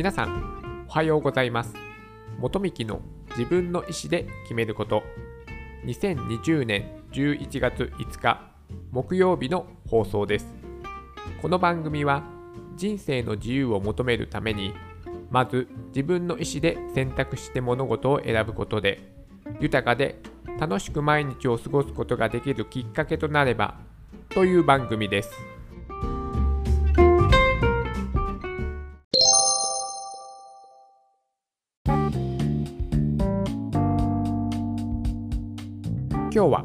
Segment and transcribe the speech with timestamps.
[0.00, 1.74] 皆さんおはようございます。
[2.38, 3.02] 元幹の
[3.36, 5.02] 自分の意思で決めること。
[5.84, 8.50] 2020年11月5日
[8.92, 10.46] 木曜日の放送です。
[11.42, 12.22] この番組は
[12.76, 14.72] 人生の自由を求めるために
[15.30, 19.12] まず自分の意思で選択して物事を選ぶことで
[19.60, 20.18] 豊かで
[20.58, 23.74] 楽しく毎日を過ごすことができるきっかけとなれば
[24.30, 25.49] という番組です。
[36.40, 36.62] 今日は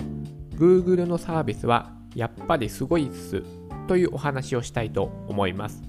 [0.51, 3.43] Google のサービスはやっぱりすごいっす
[3.89, 5.83] というお話をしたいと思います。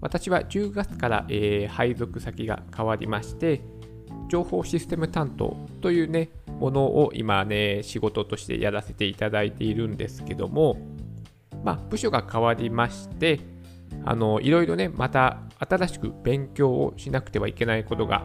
[0.00, 3.60] 私は10月から、えー、配属先が変わりまして
[4.30, 10.78] 情報システム担当というねものを今ね仕事としてやらせていただいているんですけども
[11.62, 13.40] まあ部署が変わりまして
[14.06, 18.24] あのいろいろねまた新しく勉強をしなくてはいけないことが、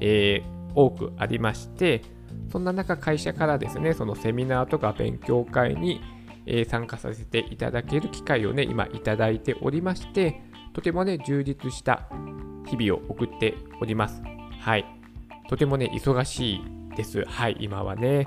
[0.00, 2.17] えー、多くありまして
[2.50, 6.00] そんな中会社からですねそのセミナーとか勉強会に、
[6.46, 10.40] え、参加させていただける機会をね今いただいておりまして
[10.72, 12.08] とてもね充実した
[12.66, 14.22] 日々を送っております
[14.60, 14.84] はい
[15.48, 17.24] とてもね忙しいです。
[17.24, 18.26] はい、今はね、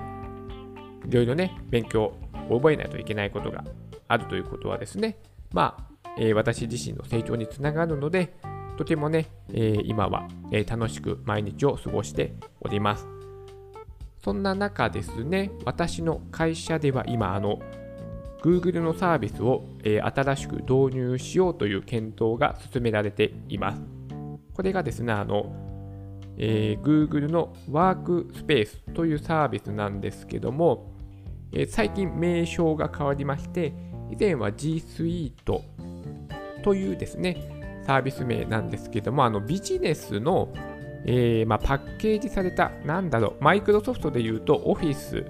[1.05, 2.03] いろいろね、勉強
[2.49, 3.66] を覚えないといけないことが
[4.07, 5.17] あるということはですね、
[5.52, 8.33] まあ、えー、私自身の成長につながるので、
[8.77, 13.05] とてもね、えー、今は、えー、楽しく毎日を過ごしております。
[14.23, 17.59] そんな中ですね、私の会社では今、あの、
[18.44, 23.81] Google のサービスを、え新しく導入しようという検討が進められています。
[24.53, 25.55] これがですね、あの、
[26.38, 30.91] えー、Google のワークスペースというサービスなんですけども、
[31.52, 33.73] えー、最近名称が変わりまして、
[34.11, 35.61] 以前は G Suite
[36.63, 40.53] というですね、サービス名なんですけども、あのビジネスの、
[41.05, 45.25] えー、まあ、パッケージされた、なんだろう、マイクロソフトで言うと Office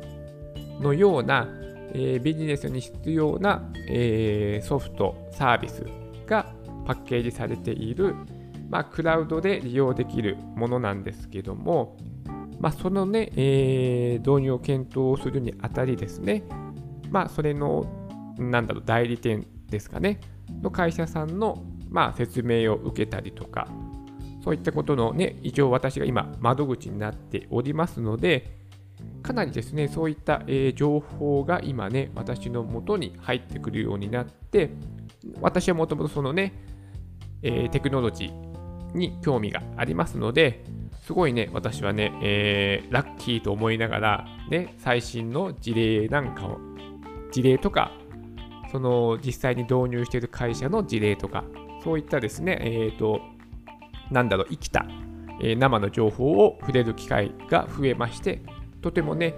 [0.82, 1.48] のような、
[1.94, 5.84] えビジネスに必要な、えソフト、サービス
[6.26, 6.54] が
[6.86, 8.16] パッケージされている、
[8.70, 11.98] まあ、クラウドで利用できるものなんですけども、
[12.60, 16.44] まあ、そのね、えー、導入を検討するにあたりですね、
[17.10, 17.86] まあ、それの、
[18.38, 20.20] なんだろう、代理店ですかね、
[20.62, 23.68] の会社さんの、まあ、説明を受けたりとか、
[24.44, 28.60] そういったことのね、一応私が今、窓口になっておりますので、
[29.24, 34.72] かなりですね、そういった、えー、情報が今ね、私の元に入ってくるようになって、
[35.40, 36.54] 私はもともとそのね、
[37.44, 38.52] えー、テクノロジー、
[38.94, 40.64] に興味がありますので、
[41.04, 46.60] すごいね、私はね、えー、ラッキーと思いながら、ね、最新の事例なんかを、
[47.32, 47.92] 事例とか、
[48.72, 51.44] その実際に導入している会社の事例とか、
[51.84, 53.22] そういったですね、えっ、ー、と、
[54.12, 54.86] なんだろう、生きた、
[55.42, 58.42] えー、生の情報を触れる機会が増えまして、
[58.82, 59.34] とてもね、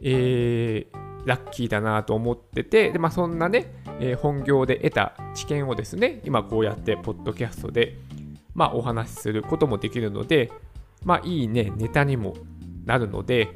[0.00, 7.96] えー、ラッキーだなと思ってて、でまあ、そんなね、えー、本業で得た知見をですね、今こうやって、ポッドキャストで、
[8.54, 10.50] まあ、お話しすることもできるので、
[11.04, 12.34] まあ、いいね、ネタにも
[12.84, 13.48] なるので、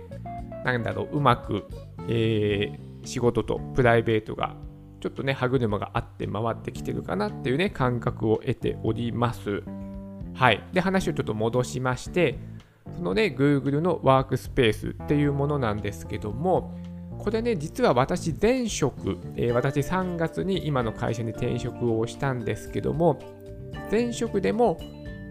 [0.65, 1.65] なんだろう、うまく、
[2.09, 4.57] えー、仕事とプライベートが、
[5.01, 9.63] ちょっとね、歯車があって回ってきてるかなっていうね、感覚を得ております。
[10.37, 10.63] はい。
[10.73, 12.39] で、話をちょっと戻しまして、
[12.95, 16.79] そのね、Google のワークスペースっていうものなんですけども、
[17.19, 23.19] これね、実は私、前職、えー、私3月に今の会社に転職をしたんですけども、
[23.91, 24.77] 前職でも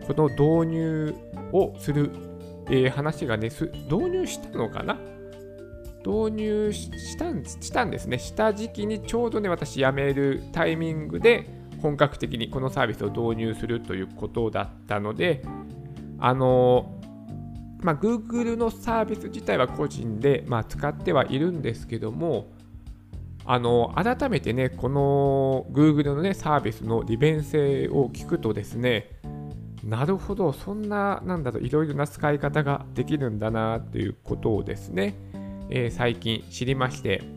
[0.07, 1.15] この導入
[1.53, 2.11] をする、
[2.69, 3.49] えー、話がね、
[3.89, 4.97] 導入したのかな？
[6.05, 8.17] 導入したんしたんですね。
[8.17, 11.47] した時期にちょうどね、私辞めるタイミングで
[11.85, 15.43] 本格的にこのサービスを導入するということだったので、
[16.17, 16.99] あの
[17.81, 22.47] まあ、Google のサービス自体は個人で、まあ、使ってはいるんですけども、
[23.45, 29.19] あの改めてね、この Google の、ね、サービスの利便性を聞くとですね、
[29.83, 35.13] なるほど、そんな、なんだろう、いろいろな使い方ができるんだなということをですね、
[35.69, 37.34] えー、最近知りまして、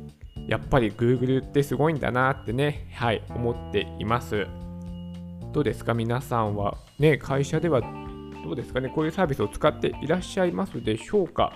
[0.48, 4.46] やっぱり Google ってすごいんだなってね、はい、思っています。
[5.52, 7.82] どうですか、皆さんは、ね、会社では
[8.44, 11.52] どうですかね、こういうサービスを使っていらっしゃいますでしょうか？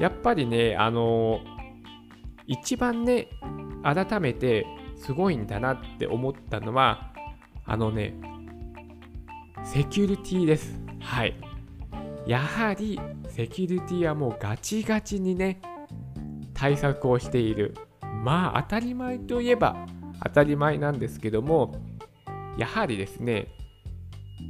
[0.00, 1.40] やっぱりね、あの
[2.46, 3.28] 一番ね、
[3.84, 4.66] 改めて
[4.96, 7.12] すごいんだなって思ったのは、
[7.64, 8.14] あのね、
[9.62, 10.80] セキュリティです。
[11.00, 11.36] はい。
[12.26, 15.60] やはりセキュリティはもうガチガチにね、
[16.62, 17.74] 対策をしている。
[18.22, 19.84] まあ当たり前といえば
[20.22, 21.74] 当たり前なんですけども、
[22.56, 23.48] やはりですね、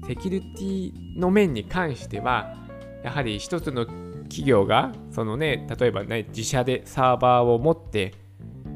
[0.06, 2.54] セキュリティの面に関しては、
[3.02, 3.86] やはり一つの
[4.24, 8.12] 企業が、そのね、例えばね、自社でサーバーを持って、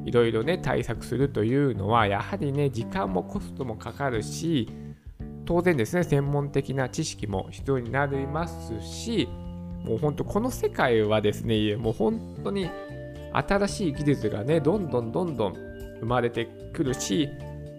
[0.07, 4.67] いろいろね、対策するというのは、やはりね、時間もコストもかかるし、
[5.45, 9.29] 当然ですね、専門的な知識も必要になりますし、
[9.85, 12.71] もう本当この世界はですね、もう本当に
[13.37, 15.55] 新しい技術がね、どんどんどんどん
[16.01, 17.29] 生まれてくるし、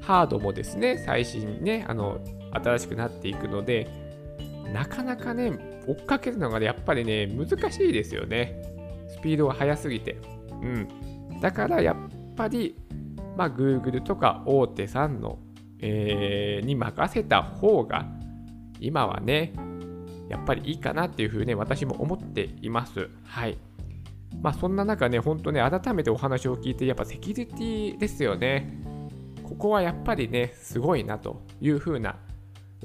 [0.01, 2.19] ハードもですね、最新ね、あの、
[2.51, 3.87] 新しくなっていくので、
[4.73, 8.61] なかなかね、追っかけるのが、ね、やっぱりね、難しいですよね。
[9.09, 10.17] スピードが速すぎて。
[10.61, 10.87] うん。
[11.41, 11.95] だからやっ
[12.35, 12.75] ぱり、
[13.35, 15.39] まあ、Google とか大手さんの、
[15.79, 18.05] えー、に任せた方が、
[18.79, 19.53] 今はね、
[20.29, 23.09] やっぱりいいかなっていうふうに、ね、私も思っています。
[23.23, 23.57] はい。
[24.41, 28.81] まあそんな中ね、本当ね、改めてお話を聞いて、やっぱセキュリティですよね。
[29.43, 32.17] ここはやっぱりね、すごいなというふうな、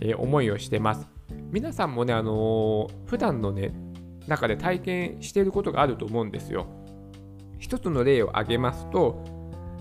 [0.00, 1.08] えー、思いをしてます。
[1.50, 3.74] 皆さんもね、あのー、普段のね、
[4.28, 6.66] 中で体験していることがあると思うんですよ。
[7.58, 9.24] 一つの例を挙げますと、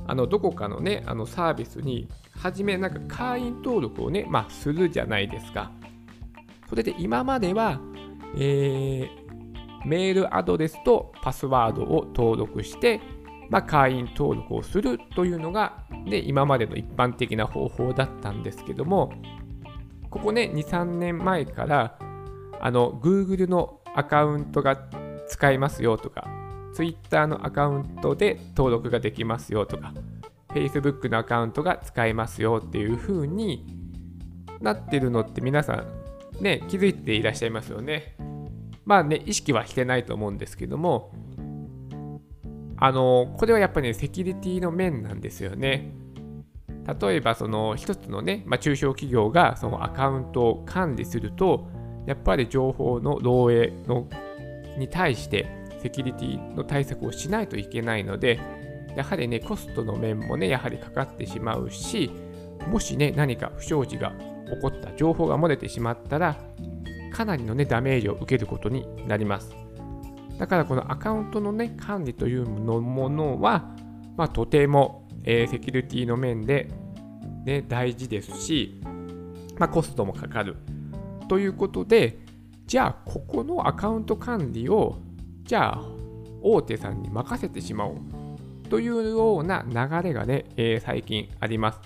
[0.07, 5.71] あのどこかのね、あのサービスに、はじめなんか会員登録をね、まあ、するじゃないですか。
[6.69, 7.79] それで今までは、
[8.37, 9.20] えー、
[9.85, 13.01] メールアドレスとパスワードを登録して、
[13.49, 19.13] まあ、会員登録をするというのが、ね、今までの一般的な方法だったんですけども、
[20.09, 21.97] ここね、2、3年前から、
[22.59, 24.77] あの、Google のアカウントが
[25.27, 26.27] 使えますよとか、
[26.73, 29.93] Twitter のアカウントで登録ができますよとか、
[30.49, 33.65] Facebook のアカウントが使えますよっていう風に
[34.61, 36.01] なってるのって皆さん
[36.41, 38.15] ね、気づいていらっしゃいますよね。
[38.85, 41.11] まあね、意識はしてないと思うんですけども、
[42.77, 45.93] あの、これはやっぱりね、セキュリティの面なんですよね。
[46.99, 51.67] 例えば、その一つのね、まあ、中小企業がそのアカウントを管理すると、
[52.07, 54.07] やっぱり情報の漏洩の
[54.77, 55.47] に対して
[55.79, 58.39] セキュリティの対策をしないといけないので、
[58.95, 62.11] やはりね、コストの面もね、やはりかかってしまうし、
[62.67, 64.11] もしね、何か不祥事が
[64.53, 66.37] 起こった、情報が漏れてしまったら、
[67.11, 69.55] かなりのね、ダメージを受けることになります。
[70.37, 73.75] だからこのアカウントのね、管理というものは、
[74.17, 76.69] まあ、とても、えー、セキュリティの面で、
[77.45, 78.81] ね、大事ですし、
[79.59, 80.57] まあ、コストもかかる。
[81.27, 82.19] ということで、
[82.65, 84.97] じゃあ、ここのアカウント管理を、
[85.43, 85.81] じゃあ、
[86.41, 87.95] 大手さんに任せてしまおう
[88.69, 91.79] というような流れがね、えー、最近あります。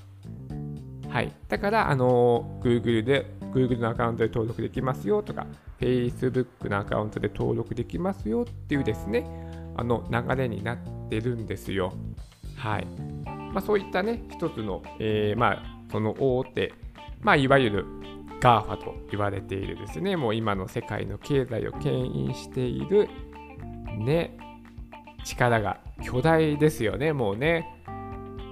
[1.10, 1.34] はい。
[1.48, 3.26] だから、あのー、Google で
[3.56, 5.48] Google のアカウントで登録できますよとか、
[5.80, 9.26] Facebook のアカウントで登録できますよっていうですね、
[9.78, 10.78] あの流れになっ
[11.10, 11.94] てるんですよ。
[12.58, 12.86] はい。
[13.26, 16.74] まあ、そういったね、一つの、えー、まあ、その大手、
[17.22, 17.86] まあ、いわゆる
[18.42, 23.08] GAFA と言われているですね、もう今の世界の経済を牽引している、
[24.00, 24.38] ね、
[25.24, 27.72] 力が巨大ですよね、もうね。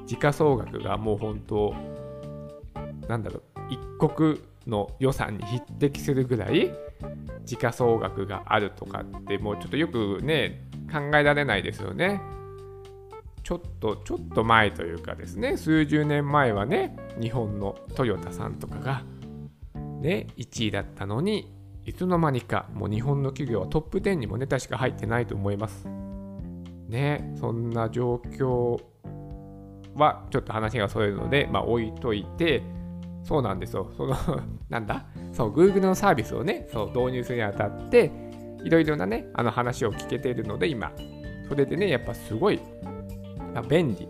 [0.05, 1.73] 時価総額がもう本当、
[3.07, 3.79] なんだろう、一
[4.09, 6.73] 国の予算に匹敵するぐらい
[7.45, 12.21] 時価総額があるとかってもうちょっとよくね考えられないですよね。
[13.43, 19.03] ちょっとちょっと前というかですね数十年前はね日本のトヨタさんとかが
[19.99, 21.53] ね1位だったのに
[21.85, 25.87] いつの間にかもう日本の企業はトップ10にもね確か入ってないと思います。
[26.87, 28.81] ねそんな状況
[29.95, 32.63] はちょっと話がそれるのでまあ置いといて
[33.23, 33.89] そうなんですよ。
[33.95, 34.15] その
[34.69, 35.05] なんだ？
[35.31, 38.11] そう、Google のサービスをね、そう導入するにあたって、
[38.63, 40.91] いろいろなね、あの話を聞けているので、今、
[41.47, 42.59] それでね、やっぱすごい
[43.55, 44.07] あ便利。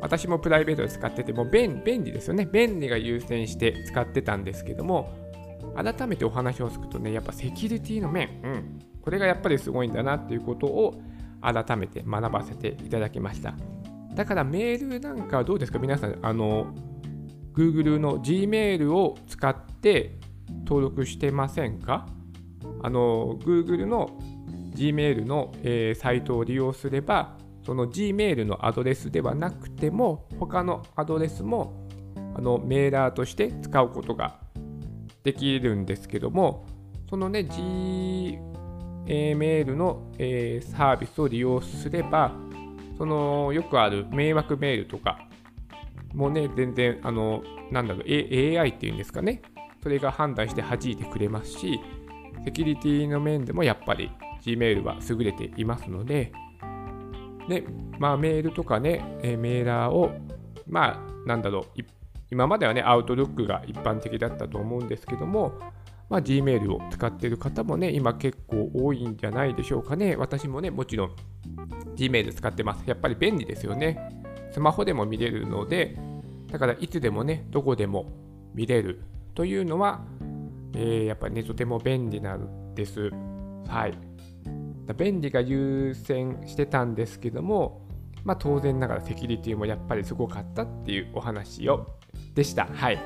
[0.00, 2.46] 私もプライベートで使ってて、も便便利ですよね。
[2.50, 5.10] 便利が優先して使ってたんですけども、
[5.74, 10.94] 改めてお話をするとね、やっぱセキュリティの面、うん、これがやっぱりすごいんだなっていうことを
[11.40, 13.54] 改めて学ばせていただきました。
[14.14, 15.78] だからメールなんかはどうですか？
[15.78, 16.66] 皆さん、あの、
[17.56, 20.18] Google の Gmail を使って
[20.64, 22.06] 登録してませんか？
[22.82, 24.18] あの Google の
[24.74, 31.88] Gmail の、えー、サイトを利用すればその Gmail のアドレスではなくても他のアドレスも
[32.36, 34.38] あのメーラーとして使うことが
[35.24, 36.66] できるんですけども
[37.08, 37.40] そのね
[39.06, 42.32] Gmail の、えー、サービスを利用すれば
[42.98, 45.25] そのよくある迷惑メールとか
[46.16, 49.42] もうね、全然、あの、なんだろう、A、AI っていうんですかね、
[49.82, 51.78] それが判断して弾いてくれますし、
[52.42, 54.10] セキュリティの面でもやっぱり
[54.42, 56.32] Gmail は優れていますので、
[57.50, 57.64] で、
[57.98, 60.10] まあ、メールとかね、えメーラーを、
[60.66, 61.82] まあ、なんだろう、
[62.30, 65.52] 今まではね、アウトルックが一般的だったと思うんですけども、
[66.08, 70.16] まあ、Gmail を使っている方もね、今結構多いんじゃないでしょうかね。
[70.16, 71.16] 私もね、もちろん
[71.94, 72.84] Gmail 使ってます。
[72.86, 74.25] やっぱり便利ですよね。
[74.52, 75.96] スマホでも見れるので、
[76.50, 78.06] だからいつでもね、どこでも
[78.54, 79.02] 見れる
[79.34, 80.04] というのは、
[80.74, 83.10] えー、やっぱりね、とても便利なんです。
[83.68, 83.98] はい。
[84.96, 87.82] 便利が優先してたんですけども、
[88.24, 91.86] まあ、当然ながらセキュリティもやっぱりすごかったっていうお話を
[92.34, 92.66] でした。
[92.66, 92.98] はい。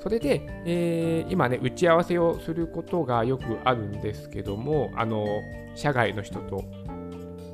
[0.00, 5.26] それで、えー、今ね、打ち合わせをすることがよくあるんですけども、あの、
[5.74, 6.64] 社外の人と。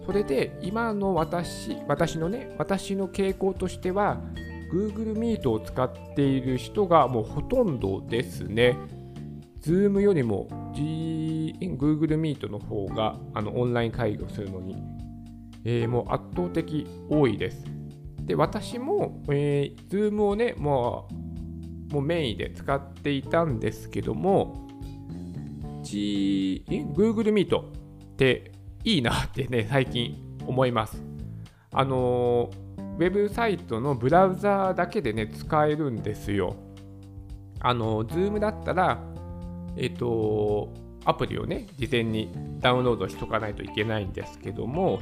[0.06, 4.20] それで、今の私、私のね、私の傾向としては、
[4.72, 8.76] Google Meet を使っている人がもうほとんどですね。
[9.60, 14.76] Zoom よりも G Google Meet の方があのオンライン会議をするのに
[15.64, 17.64] えー、もう圧倒的多いです。
[18.22, 21.08] で、私も、えー、Zoom をね、も
[21.90, 24.68] う、もうメインで使っていたんですけども、
[25.82, 27.64] G、Google Meet っ
[28.16, 28.52] て
[28.84, 31.02] いいなってね、 最近思います。
[31.72, 32.50] あの
[32.96, 36.54] ウェブサイトのブラウザーだけでね、使えるんですよ。
[37.58, 39.02] あの、Zoom だったら、
[39.76, 40.72] えっ、と、
[41.04, 45.00] アプリをね、事前にダウンロードしとかないといけないんですけども、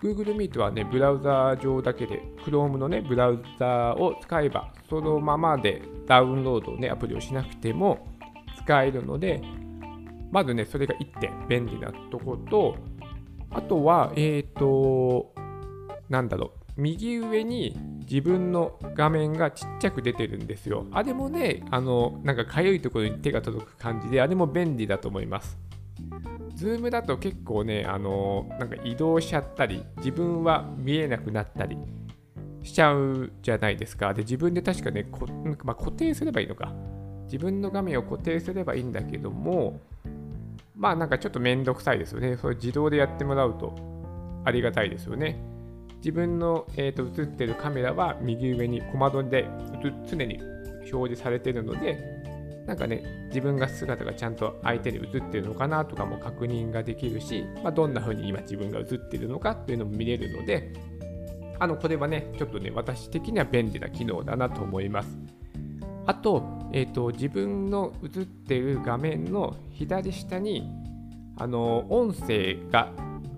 [0.00, 8.06] Google Meet はね、ブラウザー上だけで、Chrome のね、ブラウザーを使えば、そのままでダウンロードね、アプリをしなくても
[8.58, 9.42] 使えるので、
[10.30, 12.76] まずね、それが1点便利なとこと、
[13.50, 15.32] あとは、えっ、ー、と、
[16.08, 17.76] なんだろう、右上に
[18.08, 20.86] 自分の画面がちっちゃく出てるんですよ。
[20.92, 25.58] あれもね、あの、なんかかゆいところに手が届く感じで、あれも便利だと思います。
[26.54, 31.76] ズームだと結構ね、あのなんか移動しちゃったり、自分は見えなくなったり
[32.62, 34.14] しちゃうじゃないですか。
[34.14, 35.26] で、自分で確かね、こ
[35.64, 36.72] まあ、固定すればいいのか。
[37.24, 39.80] 自分の画面を固定すればいいんだけども、
[40.76, 42.36] まあなんかちょっとめんどくさいですよね。
[42.36, 43.74] それ自動でやってもらうと
[44.44, 45.42] ありがたいですよね。
[45.96, 49.48] 自分の、えーと、と映ってるカメラは右上に小窓で
[50.06, 50.38] 常に
[50.92, 51.98] 表示されているので、
[52.66, 60.72] なんかね、自分が姿がちゃんと相手に映ってるのかなとかも確認ができるし、まあ、どんな風に今自分が映ってるのかっていうのも見れるので、
[61.58, 65.35] あの、これはね、ちょっとね、私的には便利な機能だなと思います。
[66.06, 70.70] あと、え、ー、と、自分の映ってる画面の左下に、
[71.36, 72.92] あの、音声が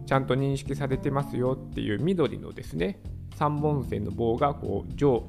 [0.06, 3.00] ちゃんと認識されてますよっていう緑のですね、
[3.38, 5.24] 3本線の棒がこう上、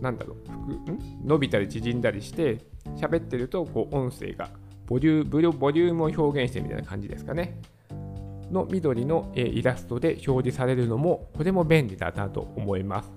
[0.00, 0.36] なんだろ
[0.68, 0.98] う、ん？
[1.24, 2.58] 伸びたり縮んだりして、
[2.96, 4.48] 喋ってるとこう音声が
[4.86, 7.60] ボリュボリュームを表現してみたいな感じですかね。
[8.50, 13.12] の緑のイラストで表示されるのもこれも便利だなと思います。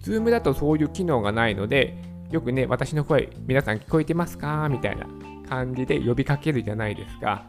[0.00, 1.96] Zoom だとそういう機能がないので
[2.30, 4.68] よくね私の声皆さん聞こえてますか？
[4.70, 5.06] みたいな
[5.48, 7.46] 感じで呼びかけるじゃないですか。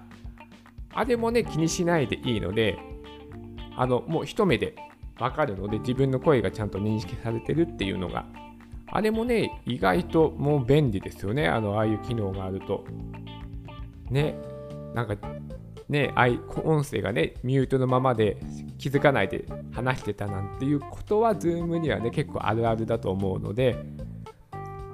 [0.94, 2.78] あれもね気にしないでいいので
[3.76, 4.76] あのもう一目で
[5.20, 8.26] わかるので自分の声がちゃんと認識されてるっていうのが
[8.92, 11.48] あれもね、意外ともう便利ですよね。
[11.48, 12.86] あの、ああいう機能があると。
[14.10, 14.36] ね、
[14.96, 15.16] なんか、
[15.88, 16.12] ね、
[16.64, 18.38] 音声がね、ミュートのままで
[18.80, 23.78] 気づかないで話してたなんていうことは、Zoom にはね、結構あるあるだと思うので、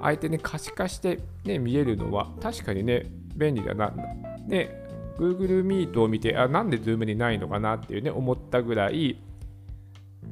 [0.02, 3.92] 相手ね、可視化してね、見えるのは確かにね、便利だな。
[4.46, 4.70] ね、
[5.18, 9.18] Google Meet を見て、あ、なんで Zoom にないのかなっていうね、思ったぐらい、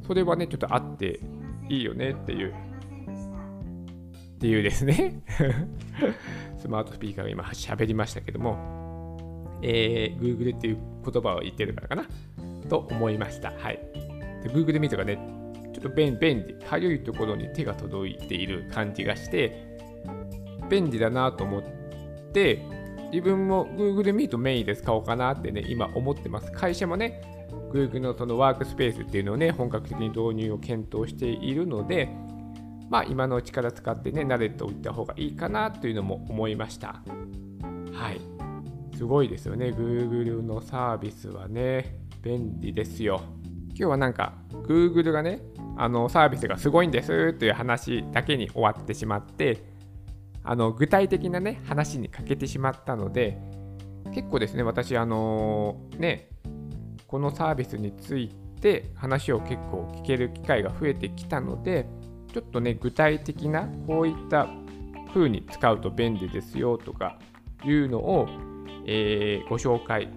[0.07, 1.21] それはね、ちょっとあって
[1.69, 2.55] いいよねっていう
[4.35, 5.23] っていうですね
[6.61, 12.05] スマートスピーカーが今喋りましたけども、えー、Google っていう言葉を言ってるからかな
[12.69, 13.53] と思いました。
[13.53, 13.81] はい。
[14.43, 15.19] で Google Meet がね、
[15.85, 19.77] と便利、かゆいところに手が届いている感じがして、
[20.71, 21.63] 便利だなと思っ
[22.33, 22.63] て、
[23.13, 26.51] 自分も Google Meet メインで使おうかなってね、今思ってます。
[26.53, 27.21] 会社もね、
[27.73, 32.09] Google のそのワークスペースっていうのをね、本格的に導入を検討しているので、
[32.89, 37.03] まあ、今のうちから使ってね、慣れておいた方がいいかなというのも思いました。
[37.93, 38.21] はい。
[38.97, 39.67] すごいですよね。
[39.67, 43.23] Google のサービスはね、便利ですよ。
[43.69, 45.41] 今日はなんか、Google がね、
[45.77, 49.65] あのサービスがすごいんですという話だけに終わってしまって、
[50.43, 53.39] あの具体的なね、話に欠けてしまったので、
[54.15, 56.29] 結構ですね、私、あの、ね、
[57.07, 58.29] このサービスについ
[58.61, 61.87] て話を結構聞ける機会が増えてきたので、
[62.33, 64.49] ちょっとね、具体的なこういった
[65.13, 67.19] 風に使うと便利ですよとか
[67.65, 68.27] いうのを、
[68.87, 70.09] えー、ご紹介、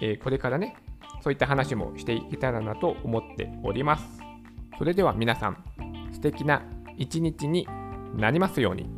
[0.00, 0.76] えー、これからね、
[1.20, 4.19] そういった話もしていけたらなと思っております。
[4.80, 5.62] それでは皆さん、
[6.10, 6.62] 素敵な
[6.96, 7.68] 一日に
[8.16, 8.88] なりますように。